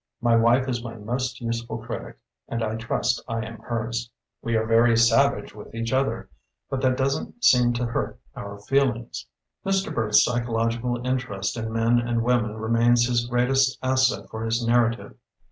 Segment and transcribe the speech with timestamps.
[0.19, 2.17] My wife is my most useful critic
[2.47, 4.09] and I trust I am hers.
[4.41, 6.27] We are very savage with each other,
[6.71, 9.27] but that doesn't seem to hurt our feelings."
[9.63, 9.93] Mr.
[9.93, 15.17] Burt's psychological interest in men and women remains his greatest asset for his narrative.